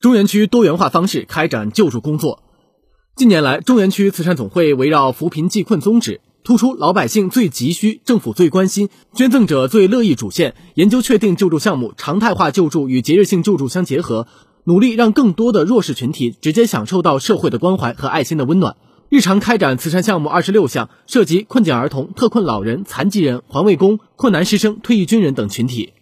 [0.00, 2.44] 中原区多元化方式开展救助工作。
[3.16, 14.28] 近年来中原区慈善总会围绕扶贫济困宗旨突出老百姓最急需政府最关心捐赠者最乐意主线研究确定救助项目常态化救助与节日性救助相结合
[14.62, 18.76] 努力让更多的弱势群体直接享受到社会的关怀和爱心的温暖。
[19.08, 25.94] 日常开展慈善项目二十六项涉及困境儿童特困老人残疾人环卫工困难师生退役军人等群体。